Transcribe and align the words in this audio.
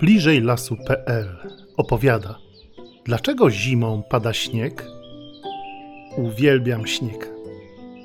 Bliżej 0.00 0.40
lasu.pl 0.40 1.36
opowiada 1.76 2.38
Dlaczego 3.04 3.50
zimą 3.50 4.02
pada 4.08 4.32
śnieg? 4.32 4.86
Uwielbiam 6.16 6.86
śnieg. 6.86 7.30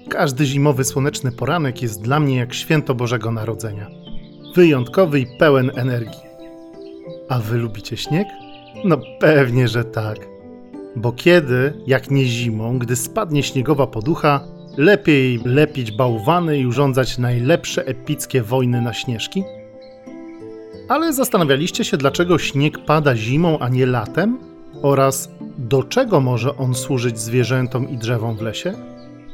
Każdy 0.10 0.46
zimowy 0.46 0.84
słoneczny 0.84 1.32
poranek 1.32 1.82
jest 1.82 2.02
dla 2.02 2.20
mnie 2.20 2.38
jak 2.38 2.54
święto 2.54 2.96
Bożego 2.96 3.32
Narodzenia. 3.32 3.88
Wyjątkowy 4.56 5.20
i 5.20 5.38
pełen 5.40 5.72
energii. 5.76 6.22
A 7.30 7.40
wy 7.40 7.58
lubicie 7.58 7.98
śnieg? 7.98 8.28
No 8.86 8.98
pewnie, 9.20 9.68
że 9.68 9.84
tak. 9.84 10.18
Bo 10.96 11.12
kiedy, 11.12 11.74
jak 11.88 12.12
nie 12.12 12.26
zimą, 12.26 12.80
gdy 12.80 12.96
spadnie 12.96 13.44
śniegowa 13.44 13.88
poducha, 13.88 14.48
lepiej 14.78 15.40
lepić 15.46 15.92
bałwany 15.92 16.60
i 16.60 16.66
urządzać 16.66 17.18
najlepsze 17.18 17.86
epickie 17.86 18.42
wojny 18.42 18.82
na 18.82 18.94
śnieżki? 18.94 19.44
Ale 20.90 21.14
zastanawialiście 21.14 21.84
się, 21.84 21.98
dlaczego 21.98 22.38
śnieg 22.40 22.86
pada 22.86 23.16
zimą, 23.16 23.60
a 23.60 23.70
nie 23.70 23.86
latem? 23.86 24.38
Oraz 24.82 25.30
do 25.58 25.84
czego 25.84 26.20
może 26.20 26.58
on 26.58 26.76
służyć 26.76 27.20
zwierzętom 27.20 27.90
i 27.90 27.98
drzewom 27.98 28.38
w 28.38 28.42
lesie? 28.42 28.74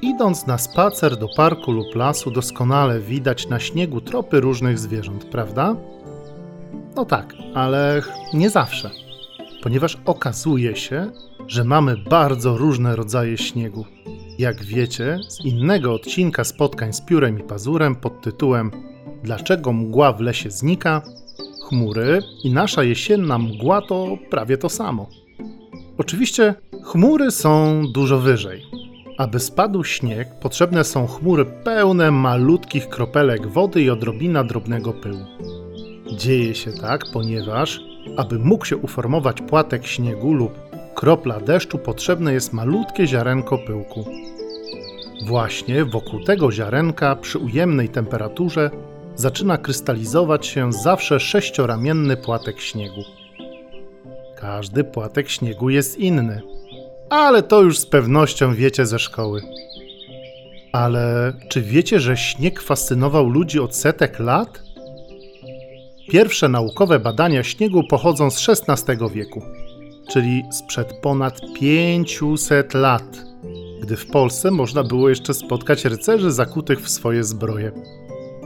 Idąc 0.01 0.47
na 0.47 0.57
spacer 0.57 1.17
do 1.17 1.27
parku 1.37 1.71
lub 1.71 1.95
lasu, 1.95 2.31
doskonale 2.31 2.99
widać 2.99 3.49
na 3.49 3.59
śniegu 3.59 4.01
tropy 4.01 4.39
różnych 4.39 4.79
zwierząt, 4.79 5.25
prawda? 5.25 5.75
No 6.95 7.05
tak, 7.05 7.33
ale 7.53 8.01
nie 8.33 8.49
zawsze, 8.49 8.89
ponieważ 9.63 9.97
okazuje 10.05 10.75
się, 10.75 11.11
że 11.47 11.63
mamy 11.63 11.97
bardzo 11.97 12.57
różne 12.57 12.95
rodzaje 12.95 13.37
śniegu. 13.37 13.85
Jak 14.39 14.63
wiecie, 14.63 15.19
z 15.29 15.45
innego 15.45 15.93
odcinka 15.93 16.43
spotkań 16.43 16.93
z 16.93 17.01
piórem 17.01 17.39
i 17.39 17.43
pazurem 17.43 17.95
pod 17.95 18.21
tytułem 18.21 18.71
Dlaczego 19.23 19.73
mgła 19.73 20.13
w 20.13 20.21
lesie 20.21 20.51
znika, 20.51 21.01
chmury 21.67 22.19
i 22.43 22.53
nasza 22.53 22.83
jesienna 22.83 23.37
mgła 23.37 23.81
to 23.81 24.17
prawie 24.29 24.57
to 24.57 24.69
samo. 24.69 25.09
Oczywiście 25.97 26.55
chmury 26.83 27.31
są 27.31 27.83
dużo 27.93 28.19
wyżej. 28.19 28.63
Aby 29.17 29.39
spadł 29.39 29.83
śnieg, 29.83 30.27
potrzebne 30.41 30.83
są 30.83 31.07
chmury 31.07 31.45
pełne 31.45 32.11
malutkich 32.11 32.89
kropelek 32.89 33.47
wody 33.47 33.81
i 33.81 33.89
odrobina 33.89 34.43
drobnego 34.43 34.93
pyłu. 34.93 35.25
Dzieje 36.17 36.55
się 36.55 36.71
tak, 36.71 37.01
ponieważ, 37.13 37.79
aby 38.17 38.39
mógł 38.39 38.65
się 38.65 38.77
uformować 38.77 39.41
płatek 39.41 39.85
śniegu 39.85 40.33
lub 40.33 40.72
kropla 41.03 41.39
deszczu, 41.39 41.77
potrzebne 41.77 42.33
jest 42.33 42.53
malutkie 42.53 43.07
ziarenko 43.07 43.57
pyłku. 43.57 44.05
Właśnie 45.27 45.85
wokół 45.85 46.23
tego 46.23 46.51
ziarenka 46.51 47.15
przy 47.15 47.39
ujemnej 47.39 47.89
temperaturze 47.89 48.69
zaczyna 49.15 49.57
krystalizować 49.57 50.47
się 50.47 50.73
zawsze 50.73 51.19
sześcioramienny 51.19 52.17
płatek 52.17 52.61
śniegu. 52.61 53.01
Każdy 54.35 54.83
płatek 54.83 55.29
śniegu 55.29 55.69
jest 55.69 55.97
inny, 55.97 56.41
ale 57.09 57.43
to 57.43 57.61
już 57.61 57.79
z 57.79 57.85
pewnością 57.85 58.55
wiecie 58.55 58.85
ze 58.85 58.99
szkoły. 58.99 59.41
Ale 60.73 61.33
czy 61.49 61.61
wiecie, 61.61 61.99
że 61.99 62.17
śnieg 62.17 62.61
fascynował 62.61 63.29
ludzi 63.29 63.59
od 63.59 63.75
setek 63.75 64.19
lat? 64.19 64.63
Pierwsze 66.09 66.49
naukowe 66.49 66.99
badania 66.99 67.43
śniegu 67.43 67.83
pochodzą 67.89 68.31
z 68.31 68.49
XVI 68.49 68.97
wieku, 69.13 69.41
czyli 70.09 70.43
sprzed 70.51 70.93
ponad 71.01 71.41
500 71.59 72.73
lat, 72.73 73.25
gdy 73.81 73.97
w 73.97 74.07
Polsce 74.07 74.51
można 74.51 74.83
było 74.83 75.09
jeszcze 75.09 75.33
spotkać 75.33 75.85
rycerzy 75.85 76.31
zakutych 76.31 76.81
w 76.81 76.89
swoje 76.89 77.23
zbroje. 77.23 77.71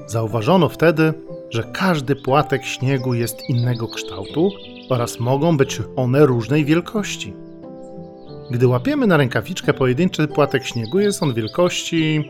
Zauważono 0.07 0.69
wtedy, 0.69 1.13
że 1.49 1.63
każdy 1.73 2.15
płatek 2.15 2.65
śniegu 2.65 3.13
jest 3.13 3.49
innego 3.49 3.87
kształtu 3.87 4.51
oraz 4.89 5.19
mogą 5.19 5.57
być 5.57 5.81
one 5.95 6.25
różnej 6.25 6.65
wielkości. 6.65 7.33
Gdy 8.51 8.67
łapiemy 8.67 9.07
na 9.07 9.17
rękawiczkę 9.17 9.73
pojedynczy 9.73 10.27
płatek 10.27 10.65
śniegu, 10.65 10.99
jest 10.99 11.23
on 11.23 11.33
wielkości 11.33 12.29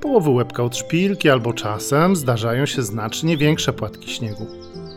połowy 0.00 0.30
łebka 0.30 0.62
od 0.62 0.76
szpilki, 0.76 1.30
albo 1.30 1.52
czasem 1.52 2.16
zdarzają 2.16 2.66
się 2.66 2.82
znacznie 2.82 3.36
większe 3.36 3.72
płatki 3.72 4.10
śniegu. 4.10 4.46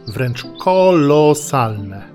Wręcz 0.07 0.43
kolosalne. 0.59 2.10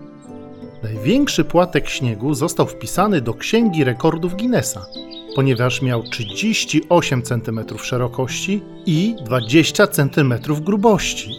Największy 0.86 1.44
płatek 1.44 1.88
śniegu 1.88 2.34
został 2.34 2.66
wpisany 2.66 3.20
do 3.20 3.34
Księgi 3.34 3.84
Rekordów 3.84 4.36
Guinnessa, 4.36 4.86
ponieważ 5.34 5.82
miał 5.82 6.02
38 6.02 7.22
cm 7.22 7.60
szerokości 7.78 8.62
i 8.86 9.16
20 9.24 9.86
cm 9.86 10.34
grubości. 10.60 11.30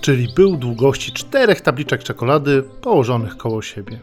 Czyli 0.00 0.28
był 0.36 0.56
długości 0.56 1.12
czterech 1.12 1.60
tabliczek 1.60 2.02
czekolady 2.02 2.62
położonych 2.62 3.36
koło 3.36 3.62
siebie. 3.62 4.00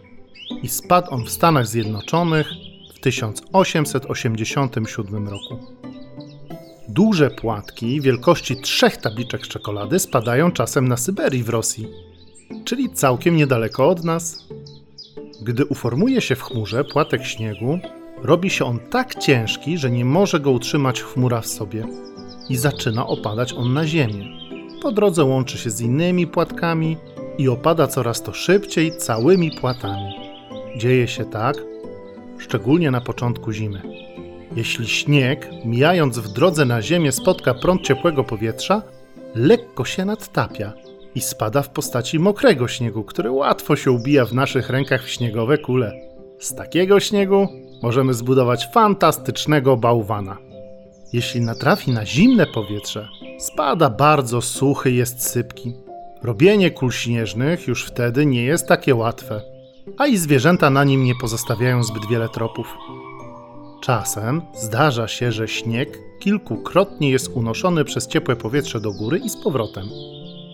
I 0.64 0.70
spadł 0.70 1.12
on 1.12 1.26
w 1.26 1.30
Stanach 1.30 1.68
Zjednoczonych 1.68 2.48
w 2.96 3.00
1887 3.00 5.28
roku. 5.28 5.60
Duże 6.90 7.30
płatki 7.30 8.02
wielkości 8.02 8.62
trzech 8.62 8.98
tabliczek 8.98 9.48
czekolady 9.48 10.00
spadają 10.00 10.52
czasem 10.52 10.88
na 10.88 10.98
Syberii 10.98 11.44
w 11.44 11.50
Rosji, 11.50 12.11
czyli 12.66 12.90
całkiem 12.90 13.36
niedaleko 13.36 13.90
od 13.90 14.04
nas. 14.04 14.48
Gdy 15.42 15.66
uformuje 15.66 16.22
się 16.22 16.36
w 16.36 16.44
chmurze 16.44 16.84
płatek 16.84 17.26
śniegu, 17.26 17.80
robi 18.24 18.50
się 18.50 18.66
on 18.66 18.80
tak 18.80 19.16
ciężki, 19.16 19.78
że 19.78 19.92
nie 19.92 20.06
może 20.06 20.40
go 20.40 20.52
utrzymać 20.52 21.02
chmura 21.02 21.42
w 21.42 21.48
sobie 21.48 21.88
i 22.50 22.58
zaczyna 22.58 23.08
opadać 23.08 23.54
on 23.54 23.74
na 23.74 23.88
ziemię. 23.88 24.26
Po 24.82 24.92
drodze 24.92 25.24
łączy 25.24 25.58
się 25.58 25.70
z 25.70 25.82
innymi 25.82 26.28
płatkami 26.28 26.98
i 27.38 27.50
opada 27.50 27.88
coraz 27.88 28.24
to 28.24 28.34
szybciej 28.34 28.98
całymi 28.98 29.52
płatami. 29.62 30.14
Dzieje 30.78 31.08
się 31.08 31.26
tak, 31.26 31.56
szczególnie 32.38 32.92
na 32.92 33.02
początku 33.02 33.52
zimy. 33.52 33.82
Jeśli 34.56 34.88
śnieg, 34.88 35.50
mijając 35.66 36.20
w 36.20 36.34
drodze 36.34 36.66
na 36.66 36.82
ziemię, 36.82 37.12
spotka 37.12 37.54
prąd 37.54 37.82
ciepłego 37.82 38.24
powietrza, 38.24 38.82
lekko 39.36 39.86
się 39.86 40.06
nadtapia 40.06 40.74
i 41.16 41.22
spada 41.22 41.62
w 41.62 41.70
postaci 41.70 42.20
mokrego 42.20 42.68
śniegu, 42.68 43.04
który 43.04 43.32
łatwo 43.32 43.76
się 43.76 43.92
ubija 43.92 44.26
w 44.26 44.34
naszych 44.34 44.70
rękach 44.70 45.04
w 45.04 45.10
śniegowe 45.10 45.58
kule. 45.58 45.94
Z 46.40 46.56
takiego 46.56 47.00
śniegu 47.00 47.48
możemy 47.82 48.14
zbudować 48.14 48.68
fantastycznego 48.74 49.78
bałwana. 49.78 50.38
Jeśli 51.14 51.42
natrafi 51.42 51.92
na 51.92 52.06
zimne 52.06 52.46
powietrze, 52.48 53.08
spada 53.40 53.90
bardzo 53.90 54.42
suchy, 54.42 54.92
jest 54.92 55.30
sypki. 55.30 55.74
Robienie 56.24 56.72
kul 56.72 56.92
śnieżnych 56.92 57.68
już 57.68 57.86
wtedy 57.86 58.26
nie 58.26 58.44
jest 58.44 58.68
takie 58.68 58.96
łatwe, 58.96 59.42
a 59.98 60.08
i 60.08 60.18
zwierzęta 60.18 60.70
na 60.70 60.84
nim 60.84 61.04
nie 61.04 61.14
pozostawiają 61.22 61.84
zbyt 61.84 62.08
wiele 62.10 62.30
tropów. 62.30 62.78
Czasem 63.82 64.42
zdarza 64.54 65.08
się, 65.08 65.32
że 65.32 65.48
śnieg 65.48 66.00
kilkukrotnie 66.20 67.10
jest 67.10 67.28
unoszony 67.28 67.86
przez 67.86 68.08
ciepłe 68.08 68.36
powietrze 68.36 68.80
do 68.80 68.92
góry 68.92 69.18
i 69.18 69.30
z 69.30 69.44
powrotem. 69.44 69.86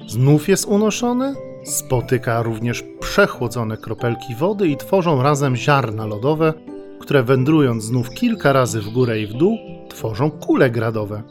Znów 0.08 0.50
jest 0.50 0.66
unoszony, 0.66 1.36
spotyka 1.64 2.42
również 2.42 2.84
przechłodzone 3.00 3.78
kropelki 3.78 4.36
wody 4.36 4.68
i 4.68 4.78
tworzą 4.78 5.24
razem 5.24 5.56
ziarna 5.56 6.06
lodowe, 6.06 6.54
które 7.00 7.24
wędrując 7.24 7.84
znów 7.84 8.10
kilka 8.10 8.54
razy 8.54 8.82
w 8.82 8.90
górę 8.90 9.20
i 9.20 9.28
w 9.28 9.34
dół, 9.34 9.58
tworzą 9.90 10.32
kule 10.32 10.70
gradowe. 10.70 11.24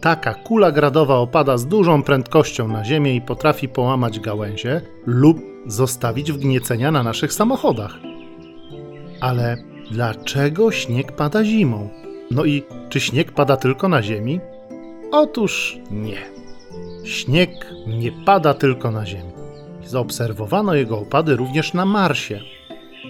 Taka 0.00 0.34
kula 0.34 0.72
gradowa 0.72 1.14
opada 1.14 1.58
z 1.58 1.66
dużą 1.66 2.02
prędkością 2.02 2.68
na 2.68 2.84
ziemię 2.84 3.16
i 3.16 3.20
potrafi 3.20 3.68
połamać 3.68 4.20
gałęzie 4.20 4.80
lub 5.06 5.38
zostawić 5.66 6.32
wgniecenia 6.32 6.90
na 6.90 7.02
naszych 7.02 7.32
samochodach. 7.32 7.94
Ale 9.20 9.56
dlaczego 9.90 10.72
śnieg 10.72 11.12
pada 11.12 11.44
zimą? 11.44 11.88
No 12.30 12.44
i 12.44 12.62
czy 12.88 13.00
śnieg 13.00 13.32
pada 13.32 13.56
tylko 13.56 13.88
na 13.88 14.02
ziemi? 14.02 14.40
Otóż 15.12 15.78
nie. 15.90 16.39
Śnieg 17.04 17.50
nie 17.86 18.12
pada 18.12 18.54
tylko 18.54 18.90
na 18.90 19.06
ziemi. 19.06 19.30
Zaobserwowano 19.84 20.74
jego 20.74 20.98
opady 20.98 21.36
również 21.36 21.74
na 21.74 21.84
Marsie. 21.84 22.40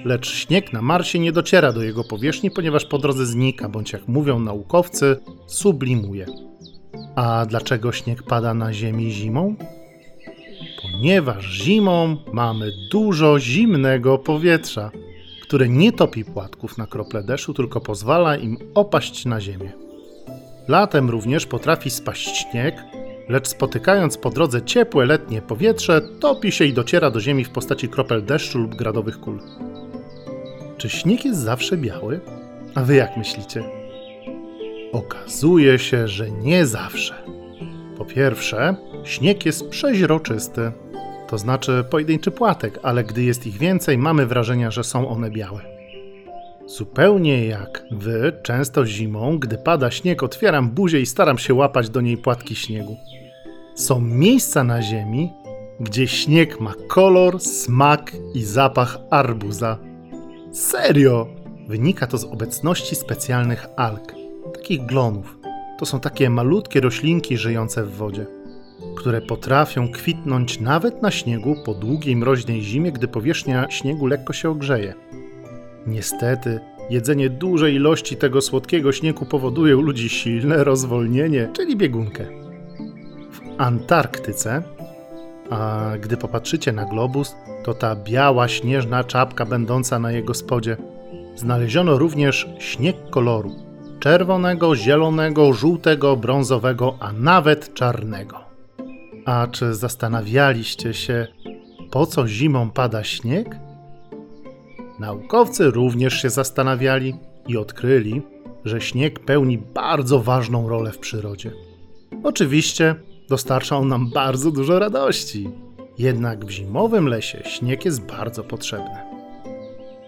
Lecz 0.04 0.34
śnieg 0.34 0.72
na 0.72 0.82
Marsie 0.82 1.18
nie 1.18 1.32
dociera 1.32 1.72
do 1.72 1.82
jego 1.82 2.04
powierzchni, 2.04 2.50
ponieważ 2.50 2.84
po 2.84 2.98
drodze 2.98 3.26
znika, 3.26 3.68
bądź 3.68 3.92
jak 3.92 4.08
mówią 4.08 4.38
naukowcy, 4.38 5.16
sublimuje. 5.46 6.26
A 7.16 7.46
dlaczego 7.46 7.92
śnieg 7.92 8.22
pada 8.22 8.54
na 8.54 8.72
Ziemi 8.72 9.10
zimą? 9.10 9.54
Ponieważ 10.82 11.44
zimą 11.44 12.16
mamy 12.32 12.72
dużo 12.90 13.40
zimnego 13.40 14.18
powietrza, 14.18 14.90
które 15.42 15.68
nie 15.68 15.92
topi 15.92 16.24
płatków 16.24 16.78
na 16.78 16.86
krople 16.86 17.22
deszczu, 17.22 17.54
tylko 17.54 17.80
pozwala 17.80 18.36
im 18.36 18.58
opaść 18.74 19.24
na 19.24 19.40
ziemię. 19.40 19.72
Latem 20.68 21.10
również 21.10 21.46
potrafi 21.46 21.90
spaść 21.90 22.36
śnieg, 22.36 22.84
lecz 23.30 23.48
spotykając 23.48 24.18
po 24.18 24.30
drodze 24.30 24.62
ciepłe 24.62 25.06
letnie 25.06 25.42
powietrze, 25.42 26.00
topi 26.20 26.52
się 26.52 26.64
i 26.64 26.72
dociera 26.72 27.10
do 27.10 27.20
ziemi 27.20 27.44
w 27.44 27.50
postaci 27.50 27.88
kropel 27.88 28.24
deszczu 28.24 28.58
lub 28.58 28.74
gradowych 28.74 29.20
kul. 29.20 29.40
Czy 30.76 30.88
śnieg 30.88 31.24
jest 31.24 31.40
zawsze 31.40 31.76
biały? 31.76 32.20
A 32.74 32.82
wy 32.82 32.94
jak 32.94 33.16
myślicie? 33.16 33.62
Okazuje 34.92 35.78
się, 35.78 36.08
że 36.08 36.30
nie 36.30 36.66
zawsze. 36.66 37.14
Po 37.98 38.04
pierwsze, 38.04 38.76
śnieg 39.04 39.46
jest 39.46 39.68
przeźroczysty, 39.68 40.72
to 41.28 41.38
znaczy 41.38 41.84
pojedynczy 41.90 42.30
płatek, 42.30 42.78
ale 42.82 43.04
gdy 43.04 43.22
jest 43.22 43.46
ich 43.46 43.58
więcej, 43.58 43.98
mamy 43.98 44.26
wrażenie, 44.26 44.70
że 44.70 44.84
są 44.84 45.08
one 45.08 45.30
białe. 45.30 45.79
Zupełnie 46.76 47.46
jak 47.46 47.84
wy, 47.90 48.32
często 48.42 48.86
zimą, 48.86 49.38
gdy 49.38 49.58
pada 49.58 49.90
śnieg, 49.90 50.22
otwieram 50.22 50.70
buzię 50.70 51.00
i 51.00 51.06
staram 51.06 51.38
się 51.38 51.54
łapać 51.54 51.90
do 51.90 52.00
niej 52.00 52.16
płatki 52.16 52.56
śniegu. 52.56 52.96
Są 53.74 54.00
miejsca 54.00 54.64
na 54.64 54.82
ziemi, 54.82 55.32
gdzie 55.80 56.08
śnieg 56.08 56.60
ma 56.60 56.74
kolor, 56.88 57.40
smak 57.40 58.12
i 58.34 58.44
zapach 58.44 58.98
arbuza. 59.10 59.78
Serio! 60.52 61.26
Wynika 61.68 62.06
to 62.06 62.18
z 62.18 62.24
obecności 62.24 62.96
specjalnych 62.96 63.66
alg, 63.76 64.14
takich 64.54 64.86
glonów. 64.86 65.38
To 65.78 65.86
są 65.86 66.00
takie 66.00 66.30
malutkie 66.30 66.80
roślinki 66.80 67.36
żyjące 67.36 67.84
w 67.84 67.96
wodzie, 67.96 68.26
które 68.96 69.20
potrafią 69.20 69.88
kwitnąć 69.88 70.60
nawet 70.60 71.02
na 71.02 71.10
śniegu 71.10 71.56
po 71.64 71.74
długiej 71.74 72.16
mroźnej 72.16 72.62
zimie, 72.62 72.92
gdy 72.92 73.08
powierzchnia 73.08 73.70
śniegu 73.70 74.06
lekko 74.06 74.32
się 74.32 74.50
ogrzeje. 74.50 74.94
Niestety, 75.86 76.60
jedzenie 76.90 77.30
dużej 77.30 77.74
ilości 77.74 78.16
tego 78.16 78.40
słodkiego 78.40 78.92
śniegu 78.92 79.26
powoduje 79.26 79.76
u 79.76 79.80
ludzi 79.80 80.08
silne 80.08 80.64
rozwolnienie, 80.64 81.48
czyli 81.52 81.76
biegunkę. 81.76 82.24
W 83.30 83.40
Antarktyce, 83.58 84.62
a 85.50 85.90
gdy 86.00 86.16
popatrzycie 86.16 86.72
na 86.72 86.84
globus, 86.84 87.36
to 87.64 87.74
ta 87.74 87.96
biała 87.96 88.48
śnieżna 88.48 89.04
czapka 89.04 89.46
będąca 89.46 89.98
na 89.98 90.12
jego 90.12 90.34
spodzie. 90.34 90.76
Znaleziono 91.36 91.98
również 91.98 92.48
śnieg 92.58 92.96
koloru 93.10 93.70
czerwonego, 94.00 94.76
zielonego, 94.76 95.52
żółtego, 95.52 96.16
brązowego, 96.16 96.96
a 97.00 97.12
nawet 97.12 97.74
czarnego. 97.74 98.40
A 99.24 99.46
czy 99.50 99.74
zastanawialiście 99.74 100.94
się, 100.94 101.26
po 101.90 102.06
co 102.06 102.28
zimą 102.28 102.70
pada 102.70 103.04
śnieg? 103.04 103.56
Naukowcy 105.00 105.70
również 105.70 106.22
się 106.22 106.30
zastanawiali 106.30 107.14
i 107.48 107.56
odkryli, 107.56 108.22
że 108.64 108.80
śnieg 108.80 109.20
pełni 109.20 109.58
bardzo 109.58 110.20
ważną 110.20 110.68
rolę 110.68 110.92
w 110.92 110.98
przyrodzie. 110.98 111.52
Oczywiście 112.22 112.94
dostarcza 113.28 113.76
on 113.76 113.88
nam 113.88 114.10
bardzo 114.10 114.50
dużo 114.50 114.78
radości, 114.78 115.50
jednak 115.98 116.44
w 116.44 116.50
zimowym 116.50 117.08
lesie 117.08 117.42
śnieg 117.44 117.84
jest 117.84 118.06
bardzo 118.06 118.44
potrzebny. 118.44 118.96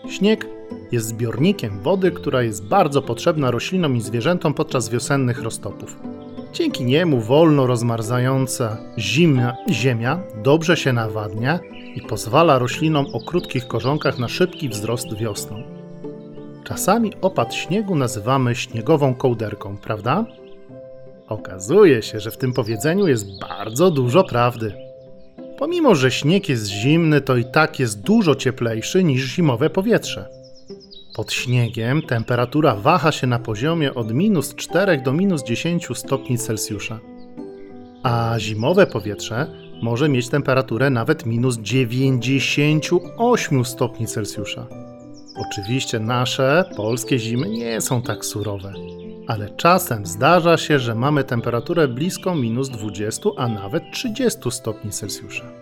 Śnieg 0.09 0.47
jest 0.93 1.07
zbiornikiem 1.07 1.81
wody, 1.81 2.11
która 2.11 2.43
jest 2.43 2.65
bardzo 2.65 3.03
potrzebna 3.03 3.51
roślinom 3.51 3.97
i 3.97 4.01
zwierzętom 4.01 4.55
podczas 4.55 4.89
wiosennych 4.89 5.43
roztopów. 5.43 5.97
Dzięki 6.53 6.85
niemu 6.85 7.21
wolno 7.21 7.67
rozmarzająca 7.67 8.77
zimna 8.99 9.57
ziemia 9.71 10.23
dobrze 10.43 10.77
się 10.77 10.93
nawadnia 10.93 11.59
i 11.95 12.03
pozwala 12.03 12.59
roślinom 12.59 13.07
o 13.13 13.21
krótkich 13.21 13.67
korzonkach 13.67 14.19
na 14.19 14.29
szybki 14.29 14.69
wzrost 14.69 15.15
wiosną. 15.15 15.63
Czasami 16.65 17.13
opad 17.21 17.55
śniegu 17.55 17.95
nazywamy 17.95 18.55
śniegową 18.55 19.15
kołderką, 19.15 19.77
prawda? 19.77 20.25
Okazuje 21.29 22.03
się, 22.03 22.21
że 22.21 22.31
w 22.31 22.39
tym 22.39 22.53
powiedzeniu 22.53 23.07
jest 23.07 23.41
bardzo 23.41 23.91
dużo 23.91 24.25
prawdy. 24.25 24.75
Pomimo, 25.59 25.95
że 25.95 26.11
śnieg 26.11 26.49
jest 26.49 26.67
zimny, 26.67 27.21
to 27.21 27.37
i 27.37 27.45
tak 27.45 27.81
jest 27.81 28.01
dużo 28.01 28.35
cieplejszy 28.35 29.05
niż 29.05 29.25
zimowe 29.25 29.71
powietrze. 29.71 30.42
Pod 31.15 31.33
śniegiem 31.33 32.03
temperatura 32.03 32.75
waha 32.75 33.13
się 33.13 33.27
na 33.27 33.39
poziomie 33.39 33.95
od 33.95 34.13
minus 34.13 34.55
4 34.55 34.99
do 34.99 35.13
minus 35.13 35.45
10 35.45 35.89
stopni 35.95 36.39
Celsjusza, 36.39 37.01
a 38.03 38.35
zimowe 38.39 38.87
powietrze 38.87 39.47
może 39.83 40.09
mieć 40.09 40.29
temperaturę 40.29 40.91
nawet 40.91 41.27
minus 41.27 41.59
98 41.59 43.65
stopni 43.65 44.07
Celsjusza. 44.07 44.67
Oczywiście 45.37 45.99
nasze 45.99 46.65
polskie 46.77 47.19
zimy 47.19 47.49
nie 47.49 47.81
są 47.81 48.03
tak 48.03 48.25
surowe, 48.25 48.73
ale 49.29 49.51
czasem 49.51 50.07
zdarza 50.07 50.57
się, 50.57 50.79
że 50.79 50.95
mamy 50.95 51.25
temperaturę 51.25 51.89
bliską 51.89 52.35
minus 52.35 52.69
20, 52.69 53.31
a 53.37 53.49
nawet 53.49 53.83
30 53.93 54.51
stopni 54.51 54.91
Celsjusza. 54.91 55.62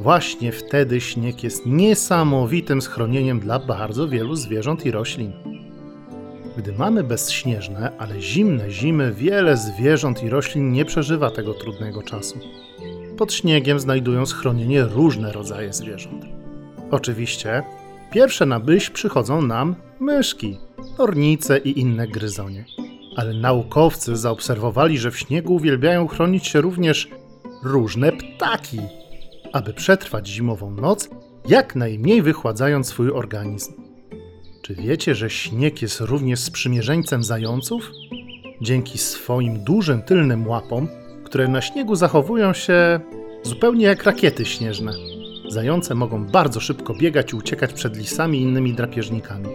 Właśnie 0.00 0.52
wtedy 0.52 1.00
śnieg 1.00 1.44
jest 1.44 1.66
niesamowitym 1.66 2.82
schronieniem 2.82 3.40
dla 3.40 3.58
bardzo 3.58 4.08
wielu 4.08 4.34
zwierząt 4.34 4.86
i 4.86 4.90
roślin. 4.90 5.32
Gdy 6.56 6.72
mamy 6.72 7.04
bezśnieżne, 7.04 7.92
ale 7.98 8.20
zimne 8.20 8.70
zimy, 8.70 9.12
wiele 9.12 9.56
zwierząt 9.56 10.22
i 10.22 10.28
roślin 10.28 10.72
nie 10.72 10.84
przeżywa 10.84 11.30
tego 11.30 11.54
trudnego 11.54 12.02
czasu. 12.02 12.38
Pod 13.16 13.32
śniegiem 13.32 13.80
znajdują 13.80 14.26
schronienie 14.26 14.82
różne 14.84 15.32
rodzaje 15.32 15.72
zwierząt. 15.72 16.24
Oczywiście, 16.90 17.62
pierwsze 18.12 18.46
na 18.46 18.58
myśl 18.58 18.92
przychodzą 18.92 19.42
nam 19.42 19.74
myszki, 20.00 20.58
ornice 20.98 21.58
i 21.58 21.80
inne 21.80 22.08
gryzonie. 22.08 22.64
Ale 23.16 23.34
naukowcy 23.34 24.16
zaobserwowali, 24.16 24.98
że 24.98 25.10
w 25.10 25.18
śniegu 25.18 25.54
uwielbiają 25.54 26.06
chronić 26.08 26.46
się 26.46 26.60
również 26.60 27.08
różne 27.62 28.12
ptaki, 28.12 28.80
aby 29.56 29.72
przetrwać 29.72 30.28
zimową 30.28 30.70
noc, 30.70 31.08
jak 31.48 31.76
najmniej 31.76 32.22
wychładzając 32.22 32.86
swój 32.86 33.10
organizm. 33.10 33.72
Czy 34.62 34.74
wiecie, 34.74 35.14
że 35.14 35.30
śnieg 35.30 35.82
jest 35.82 36.00
również 36.00 36.40
sprzymierzeńcem 36.40 37.24
zająców? 37.24 37.90
Dzięki 38.60 38.98
swoim 38.98 39.64
dużym 39.64 40.02
tylnym 40.02 40.48
łapom, 40.48 40.88
które 41.24 41.48
na 41.48 41.62
śniegu 41.62 41.94
zachowują 41.94 42.52
się 42.52 43.00
zupełnie 43.42 43.84
jak 43.84 44.04
rakiety 44.04 44.44
śnieżne. 44.44 44.92
Zające 45.48 45.94
mogą 45.94 46.26
bardzo 46.26 46.60
szybko 46.60 46.94
biegać 46.94 47.32
i 47.32 47.36
uciekać 47.36 47.72
przed 47.72 47.96
lisami 47.96 48.38
i 48.38 48.42
innymi 48.42 48.74
drapieżnikami. 48.74 49.48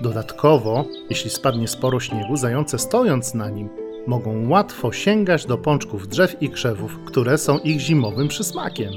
Dodatkowo, 0.00 0.84
jeśli 1.10 1.30
spadnie 1.30 1.68
sporo 1.68 2.00
śniegu, 2.00 2.36
zające 2.36 2.78
stojąc 2.78 3.34
na 3.34 3.50
nim 3.50 3.68
mogą 4.06 4.48
łatwo 4.48 4.92
sięgać 4.92 5.46
do 5.46 5.58
pączków 5.58 6.08
drzew 6.08 6.42
i 6.42 6.50
krzewów, 6.50 6.98
które 7.06 7.38
są 7.38 7.58
ich 7.58 7.80
zimowym 7.80 8.28
przysmakiem. 8.28 8.92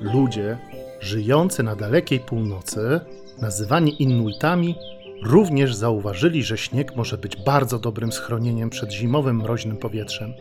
Ludzie 0.00 0.58
żyjący 1.00 1.62
na 1.62 1.76
dalekiej 1.76 2.20
północy, 2.20 3.00
nazywani 3.40 4.02
Inuitami, 4.02 4.74
również 5.22 5.74
zauważyli, 5.74 6.42
że 6.42 6.58
śnieg 6.58 6.96
może 6.96 7.18
być 7.18 7.36
bardzo 7.36 7.78
dobrym 7.78 8.12
schronieniem 8.12 8.70
przed 8.70 8.92
zimowym 8.92 9.36
mroźnym 9.36 9.76
powietrzem. 9.76 10.34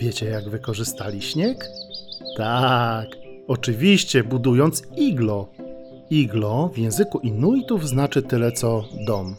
Wiecie, 0.00 0.26
jak 0.26 0.48
wykorzystali 0.48 1.22
śnieg? 1.22 1.68
Tak, 2.36 3.08
oczywiście 3.48 4.24
budując 4.24 4.82
iglo. 4.96 5.48
Iglo 6.10 6.70
w 6.74 6.78
języku 6.78 7.18
Inuitów 7.18 7.88
znaczy 7.88 8.22
tyle 8.22 8.52
co 8.52 8.84
dom. 9.06 9.36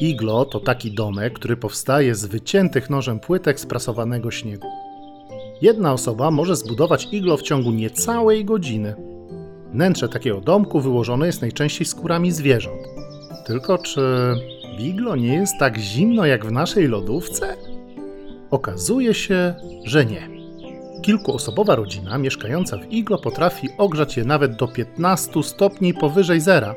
Iglo 0.00 0.44
to 0.44 0.60
taki 0.60 0.92
domek, 0.92 1.32
który 1.32 1.56
powstaje 1.56 2.14
z 2.14 2.26
wyciętych 2.26 2.90
nożem 2.90 3.20
płytek 3.20 3.60
sprasowanego 3.60 4.30
śniegu. 4.30 4.66
Jedna 5.64 5.92
osoba 5.92 6.30
może 6.30 6.56
zbudować 6.56 7.08
iglo 7.12 7.36
w 7.36 7.42
ciągu 7.42 7.70
niecałej 7.70 8.44
godziny. 8.44 8.94
Wnętrze 9.72 10.08
takiego 10.08 10.40
domku 10.40 10.80
wyłożone 10.80 11.26
jest 11.26 11.40
najczęściej 11.40 11.86
skórami 11.86 12.32
zwierząt. 12.32 12.82
Tylko 13.46 13.78
czy 13.78 14.00
w 14.78 14.80
iglo 14.80 15.16
nie 15.16 15.34
jest 15.34 15.58
tak 15.58 15.78
zimno 15.78 16.26
jak 16.26 16.46
w 16.46 16.52
naszej 16.52 16.88
lodówce? 16.88 17.56
Okazuje 18.50 19.14
się, 19.14 19.54
że 19.84 20.04
nie. 20.04 20.28
Kilkuosobowa 21.02 21.74
rodzina 21.74 22.18
mieszkająca 22.18 22.78
w 22.78 22.92
iglo 22.92 23.18
potrafi 23.18 23.68
ogrzać 23.78 24.16
je 24.16 24.24
nawet 24.24 24.56
do 24.56 24.68
15 24.68 25.42
stopni 25.42 25.94
powyżej 25.94 26.40
zera. 26.40 26.74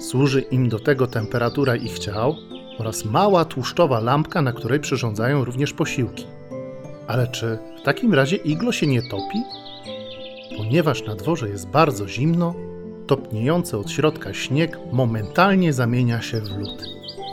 Służy 0.00 0.40
im 0.40 0.68
do 0.68 0.78
tego 0.78 1.06
temperatura 1.06 1.76
ich 1.76 1.98
ciał 1.98 2.34
oraz 2.78 3.04
mała 3.04 3.44
tłuszczowa 3.44 4.00
lampka, 4.00 4.42
na 4.42 4.52
której 4.52 4.80
przyrządzają 4.80 5.44
również 5.44 5.72
posiłki. 5.72 6.37
Ale 7.08 7.28
czy 7.28 7.58
w 7.78 7.82
takim 7.82 8.14
razie 8.14 8.36
iglo 8.36 8.72
się 8.72 8.86
nie 8.86 9.02
topi? 9.02 9.38
Ponieważ 10.56 11.04
na 11.04 11.14
dworze 11.14 11.48
jest 11.48 11.68
bardzo 11.68 12.08
zimno, 12.08 12.54
topniejący 13.06 13.78
od 13.78 13.90
środka 13.90 14.34
śnieg 14.34 14.78
momentalnie 14.92 15.72
zamienia 15.72 16.22
się 16.22 16.40
w 16.40 16.58
lód 16.58 16.84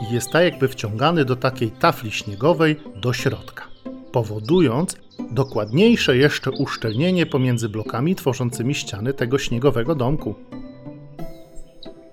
i 0.02 0.14
jest 0.14 0.30
tak 0.30 0.44
jakby 0.44 0.68
wciągany 0.68 1.24
do 1.24 1.36
takiej 1.36 1.70
tafli 1.70 2.10
śniegowej 2.10 2.76
do 2.96 3.12
środka, 3.12 3.64
powodując 4.12 4.96
dokładniejsze 5.30 6.16
jeszcze 6.16 6.50
uszczelnienie 6.50 7.26
pomiędzy 7.26 7.68
blokami 7.68 8.14
tworzącymi 8.14 8.74
ściany 8.74 9.14
tego 9.14 9.38
śniegowego 9.38 9.94
domku. 9.94 10.34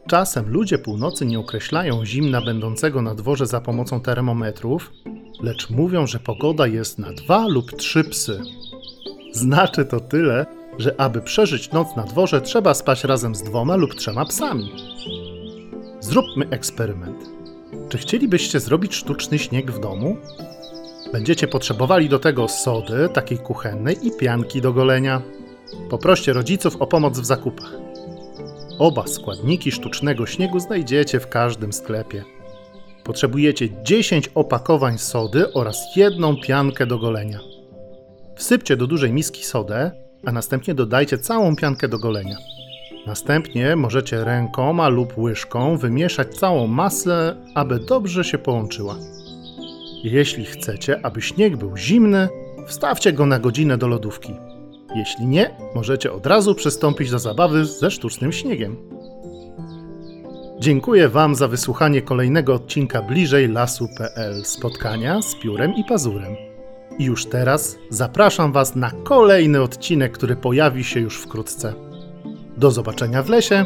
Czasem 0.08 0.50
ludzie 0.50 0.78
północy 0.78 1.26
nie 1.26 1.40
określają 1.40 2.06
zimna 2.06 2.42
będącego 2.42 3.02
na 3.02 3.16
dworze 3.16 3.48
za 3.48 3.62
pomocą 3.62 4.02
termometrów, 4.02 4.92
lecz 5.44 5.70
mówią, 5.70 6.08
że 6.08 6.20
pogoda 6.20 6.68
jest 6.68 7.00
na 7.00 7.14
dwa 7.14 7.48
lub 7.48 7.72
trzy 7.72 8.04
psy. 8.04 8.42
Znaczy 9.32 9.86
to 9.86 10.00
tyle, 10.00 10.46
że 10.78 11.02
aby 11.02 11.22
przeżyć 11.22 11.72
noc 11.72 11.96
na 11.96 12.04
dworze, 12.04 12.42
trzeba 12.42 12.74
spać 12.74 13.04
razem 13.04 13.36
z 13.36 13.44
dwoma 13.44 13.76
lub 13.76 13.96
trzema 13.96 14.26
psami. 14.26 14.72
Zróbmy 16.00 16.50
eksperyment. 16.50 17.30
Czy 17.90 17.98
chcielibyście 17.98 18.60
zrobić 18.60 18.96
sztuczny 18.96 19.40
śnieg 19.40 19.72
w 19.72 19.80
domu? 19.80 20.18
Będziecie 21.12 21.48
potrzebowali 21.48 22.10
do 22.10 22.20
tego 22.20 22.48
sody, 22.48 23.10
takiej 23.14 23.38
kuchennej 23.38 24.08
i 24.08 24.12
pianki 24.20 24.62
do 24.62 24.74
golenia. 24.74 25.22
Poproście 25.90 26.34
rodziców 26.34 26.76
o 26.76 26.88
pomoc 26.88 27.20
w 27.20 27.26
zakupach. 27.26 27.72
Oba 28.80 29.08
składniki 29.08 29.72
sztucznego 29.72 30.26
śniegu 30.26 30.60
znajdziecie 30.60 31.20
w 31.20 31.30
każdym 31.30 31.74
sklepie. 31.74 32.24
Potrzebujecie 33.04 33.84
10 33.84 34.30
opakowań 34.36 34.98
sody 34.98 35.54
oraz 35.54 35.96
jedną 35.96 36.38
piankę 36.38 36.86
do 36.86 36.98
golenia. 36.98 37.40
Wsypcie 38.36 38.78
do 38.78 38.88
dużej 38.88 39.14
miski 39.14 39.44
sodę, 39.44 39.92
a 40.26 40.32
następnie 40.32 40.74
dodajcie 40.74 41.18
całą 41.18 41.56
piankę 41.56 41.88
do 41.88 42.00
golenia. 42.00 42.38
Następnie 43.08 43.76
możecie 43.76 44.24
rękoma 44.24 44.90
lub 44.90 45.18
łyżką 45.18 45.78
wymieszać 45.78 46.36
całą 46.36 46.68
masę, 46.68 47.36
aby 47.56 47.80
dobrze 47.80 48.24
się 48.24 48.38
połączyła. 48.38 48.96
Jeśli 50.04 50.46
chcecie, 50.46 51.06
aby 51.06 51.22
śnieg 51.22 51.58
był 51.58 51.78
zimny, 51.78 52.28
wstawcie 52.68 53.14
go 53.14 53.26
na 53.26 53.40
godzinę 53.40 53.78
do 53.78 53.88
lodówki. 53.88 54.34
Jeśli 54.96 55.28
nie, 55.28 55.56
możecie 55.76 56.12
od 56.14 56.26
razu 56.26 56.56
przystąpić 56.56 57.12
do 57.12 57.20
zabawy 57.20 57.66
ze 57.66 57.92
sztucznym 57.92 58.32
śniegiem. 58.32 58.78
Dziękuję 60.64 61.10
Wam 61.10 61.36
za 61.36 61.48
wysłuchanie 61.48 62.02
kolejnego 62.02 62.54
odcinka 62.54 63.02
bliżej 63.02 63.48
lasu.pl 63.48 64.46
spotkania 64.46 65.22
z 65.22 65.36
piórem 65.36 65.76
i 65.76 65.84
pazurem. 65.84 66.36
I 67.00 67.04
już 67.04 67.26
teraz 67.26 67.78
zapraszam 67.90 68.52
Was 68.52 68.76
na 68.76 68.92
kolejny 68.92 69.62
odcinek, 69.62 70.12
który 70.12 70.36
pojawi 70.36 70.84
się 70.84 71.00
już 71.00 71.22
wkrótce. 71.22 71.74
Do 72.58 72.72
zobaczenia 72.72 73.24
w 73.24 73.30
lesie. 73.30 73.66